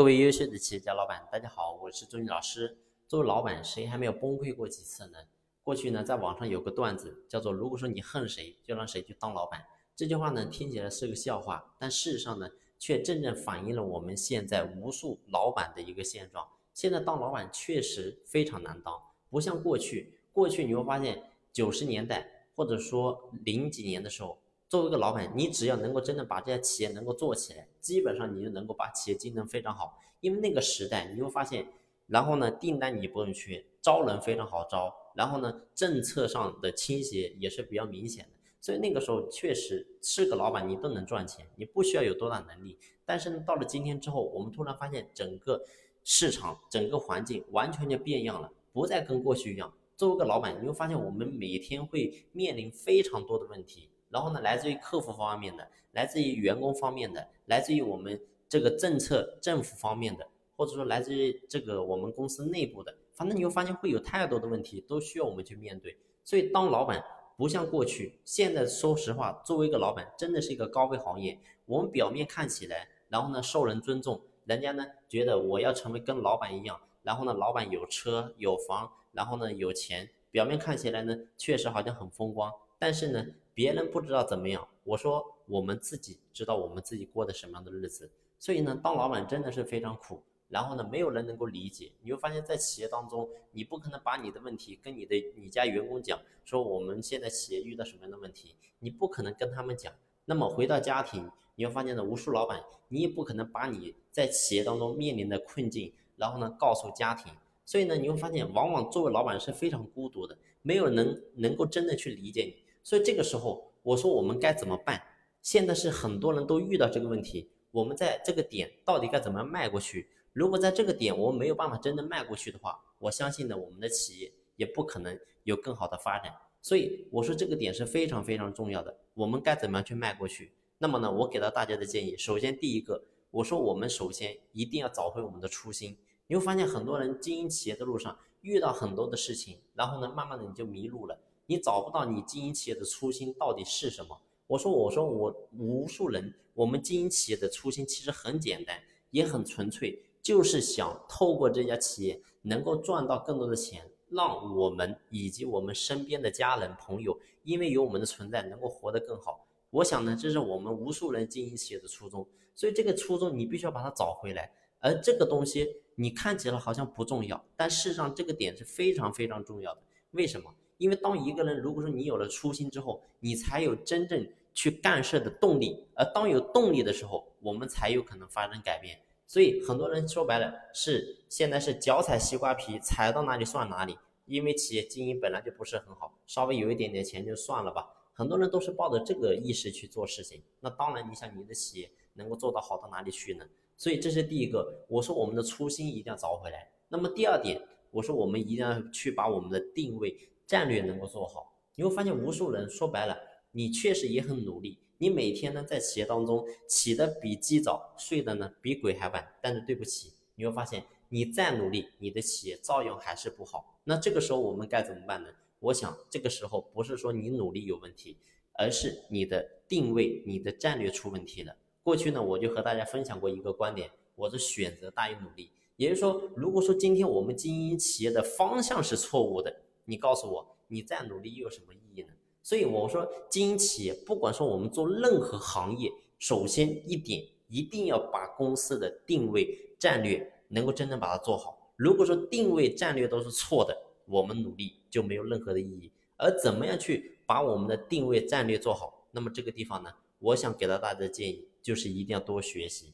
[0.00, 2.74] 各位优秀的企业家老板，大家好，我是周军老师。
[3.06, 5.18] 作为老板，谁还没有崩溃过几次呢？
[5.62, 9.62] 过去呢，在网上有个段子，叫做“如果说你恨谁，就让谁去当老板”。
[9.94, 16.48] 这句话呢，听起来是个笑话，但事实上呢，却真正反映了我们现在无数老板的一个现状。
[16.72, 18.98] 现在当老板确实非常难当，
[19.28, 20.18] 不像过去。
[20.32, 21.22] 过去你会发现，
[21.52, 24.40] 九十年代或者说零几年的时候。
[24.70, 29.98] 作为一个老板，你只要能够真的把这家企业能够做起来，基本上你就能够把企业经营非常好。
[30.20, 31.66] 因为那个时代，你会发现，
[32.06, 38.30] 然后呢，订单你不用缺，招人非常好招，然后呢，政策上的倾斜也是比较明显的。
[38.60, 42.78] 所以那个时候确实是个老板，你都能赚钱，你不需要有多大能力。
[43.04, 45.60] 但是呢，到了今天之后，我们突然发现整个
[46.04, 49.74] 市场、整个环境完全就变样了，不再跟过去一样。
[49.96, 53.88] 作为一个老板，你会发现我们每天会面临非常多的问题。
[54.10, 65.96] 然后呢，来自于客服方面的，来自于员工方面的，来自于我们这个政策政府方面的，或者说来自于这个我们公司内部的，反正你会发现会有太多的问题都需要我们去面对。
[66.24, 67.02] 所以当老板
[67.36, 71.38] 不像过去，现在说实话，作为一个老板，真的是一个高危行业。
[71.66, 83.24] 我们表面看起来，然后呢受人尊重，人家呢觉得我要成为跟老板一样，然后呢老板有车有房，然后呢有钱，表面看起来呢确实好像很风光，但是呢。
[83.52, 88.10] 别人不知道怎么样，我说我们自己知道我们自己过的什么样的日子。
[88.38, 90.22] 所以呢，当老板真的是非常苦。
[90.48, 91.92] 然后呢，没有人能够理解。
[92.00, 99.92] 你会发现在企业当中，你不可能把你的问题跟你的你家员工讲，说我们现在企业遇到什么样的问题，你不可能跟他们讲。
[100.24, 107.30] 那么回到家庭，你会发现呢，无数老板，你也不可能把你在企业当中面临的困境，然后呢告诉家庭。
[107.66, 112.64] 所以呢，你会发现，往往作为老板是非常孤独的，没有人能够真的去理解你。
[112.82, 115.02] 所以这个时候，我说我们该怎么办？
[115.42, 120.10] 现在是很多人都遇到这个问题，我们在这个点到底该怎么样迈过去？
[120.32, 126.32] 如果在这个点我们没有办法真正迈过去的话，我相信呢，我们的企业也不可能有更好的发展。
[126.62, 130.52] 所以我说这个点是非常非常重要的，我们该怎么样去迈过去？
[130.78, 135.96] 那么呢，我给到大家的建议，首先第一个，我说我们首先一定要找回我们的初心。
[136.26, 141.18] 你会发现很多人经营企业的路上遇到很多的事情，然后呢，慢慢的你就迷路了。
[141.50, 144.16] 你找不到你经营企业的初心到底是什么？
[144.46, 148.80] 我说，我说我无数人，我们经营企业的初心其实很简单，
[149.10, 159.44] 也很纯粹，就是想透过这家企业能够赚到更多的钱，让我们以及我们身边的家人朋友，因为有我们的存在，能够活得更好。
[159.70, 162.24] 我想呢，这是我们无数人经营企业的初衷。
[162.54, 164.52] 所以这个初衷你必须要把它找回来。
[164.78, 169.82] 而这个东西你看起来好像不重要，但事实上这个点是非常非常重要的。
[170.12, 170.54] 为什么？
[170.80, 178.98] 因为当一个人如果说你有了初心之后，你才有真正去干事的动力，而当有动力的时候，我们才有可能发生改变。
[179.26, 183.98] 所以很多人说白了是现在是脚踩西瓜皮，踩到哪里算哪里。
[184.24, 187.90] 因为企业经营本来就不是很好，稍微有一点点钱就算了吧。
[188.14, 190.40] 很多人都是抱着这个意识去做事情。
[190.60, 193.44] 那当然，你想你的企业能够做到好到哪里去呢？
[193.76, 196.70] 所以这是第一个，我说我们的初心一定要找回来。
[196.88, 197.60] 那么第二点，
[197.90, 200.16] 我说我们一定要去把我们的定位。
[200.50, 203.16] 战略能够做好，你会发现无数人说白了，
[203.52, 209.32] 你确实也很努力，你每天呢在企业当中起的比鸡早，睡的呢比鬼还晚。
[209.40, 213.78] 但是对不起，你会发现你再努力，你的企业照样还是不好。
[213.84, 215.28] 那这个时候我们该怎么办呢？
[215.60, 218.16] 我想这个时候不是说你努力有问题，
[218.58, 221.54] 而是你的定位、你的战略出问题了。
[221.84, 225.52] 过去呢，我就和大家分享过一个观点，我的选择大于努力。
[225.76, 229.54] 也就是说，如果说今天我们经营企业的方向是错误的。
[229.90, 232.12] 你告诉我，你再努力又有什么意义呢？
[232.44, 235.90] 所以我说，经营企业，不管说我们做任何行业，
[236.20, 241.72] 首先一点，一定要把公司的定位战略能够真正把它做好。
[241.74, 245.90] 如果说定位战略都是错的，我们努力就没有任何的意义。
[246.16, 249.08] 而怎么样去把我们的定位战略做好？
[249.10, 252.92] 那么这个地方呢，我想给到大家的建议就是一定要多学习，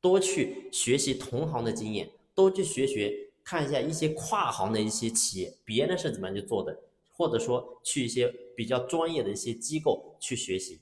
[0.00, 3.26] 多去学习同行的经验，多去学学。
[3.50, 6.78] 看一下一些跨行的一些企业，别人是怎么样去做的，
[7.10, 10.80] 或者说去一些比较专业的一些机构去学习。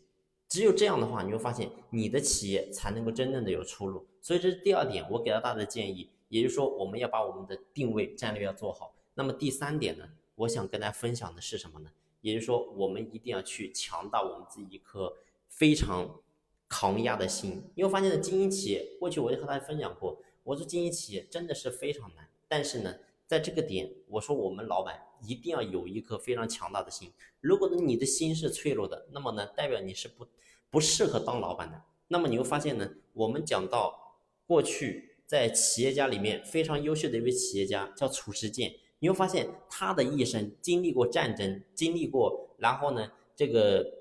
[0.51, 4.07] 只有这样的话，你会发现你的企业才能够真正的有出路。
[4.21, 8.95] 所以这是第二点，我给到大家的建议，也就是说我们要把我们的定位战略要做好。
[9.15, 11.89] 那么第三点呢，我想跟大家分享的是什么呢？
[12.21, 15.17] 也就是说我们一定要去强大我们自己一颗
[15.49, 16.21] 非常
[16.69, 17.63] 抗压的心。
[17.75, 22.28] 因为发现，经营企业，过去我就和大家分享过，我说经营企业真的是非常难。
[22.49, 22.95] 但是呢，
[23.27, 27.13] 在这个点，我说我们老板一定要有一颗非常强大的心。
[27.41, 30.27] 如果呢你的心是脆弱的，那么呢代表你是不
[30.71, 31.83] 不适合当老板的。
[32.09, 34.17] 那么你会发现呢，我们讲到
[34.47, 38.75] 过去在企业家里面非常优秀的一位企业家，叫褚时健。
[39.01, 43.98] 你会发现他的一生经历过战争，经历过，然后呢，这个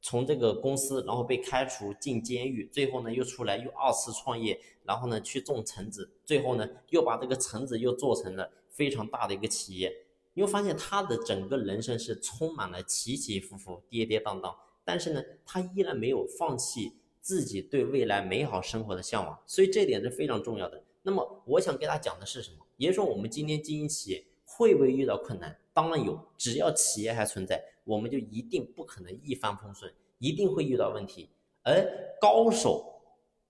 [0.00, 9.92] 从这个公司，然后被开除进监狱，最后呢又出来又二次创业，然后呢去种橙子，最后呢又把这个橙子又做成了非常大的一个企业。
[10.34, 14.54] 你会发现他的整个人生是充满了起起伏伏、跌跌宕宕，
[14.84, 20.84] 但是呢，他依然没有放弃自己对未来美好生活的向往，所以这点是非常重要的。
[21.02, 22.58] 那么我想跟他讲的是什么？
[22.76, 24.24] 也就是说，我们今天经营企业。
[24.58, 25.56] 会不会遇到困难？
[25.72, 29.88] 当然有，只要企业还存在，我们就一定不可能一帆风顺，
[30.18, 31.28] 一定会遇到问题。
[31.62, 33.00] 而高手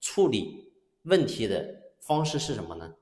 [0.02, 0.70] 处理
[1.04, 2.94] 问题的方式是什么呢？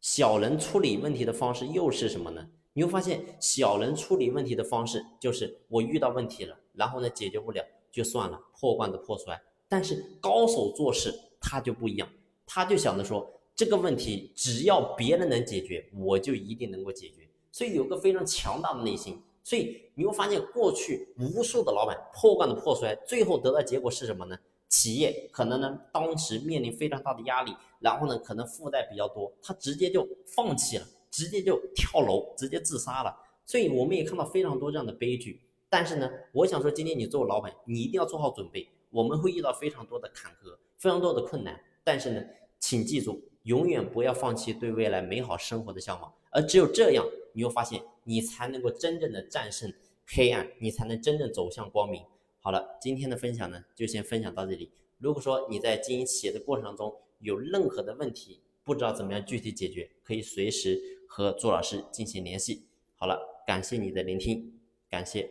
[0.00, 2.50] 小人处理问题的方式又是什么呢？
[2.72, 9.40] 你会发现，小人处理问题的方式就是我遇到问题了，然后呢解决不了就算了，破罐子破摔。
[9.68, 12.08] 但是高手做事他就不一样，
[12.44, 17.25] 他就想着说这个问题只要别人能解决，我就一定能够解决。
[17.56, 24.38] 所以有个非常强大的内心，所以你会发现过去无数的老板破罐子破摔，最后得到结果是什么呢？
[24.68, 33.16] 企业可能呢当时面临非常大的压力，然后呢可能负债比较多，他直接就放弃了，直接就跳楼，直接自杀了。
[33.46, 35.40] 所以我们也看到非常多这样的悲剧。
[35.70, 41.58] 但是呢，我想说今天你做老板，你一定要做好准备，我们会遇到非常多的坎坷，非常多的困难。
[41.82, 42.22] 但是呢，
[42.60, 47.02] 请记住，永远不要放弃对未来美好生活的向往，而只有这样。
[47.36, 49.70] 你又发现，你才能够真正的战胜
[50.06, 52.02] 黑暗，你才能真正走向光明。
[52.40, 54.72] 好了，今天的分享呢，就先分享到这里。
[54.96, 62.66] 如果说你在经营企业的过程中有任何的问题，不知道怎么样具体解决，可以随时和朱老师进行联系。
[62.94, 65.30] 好了，感谢你的聆听，感谢。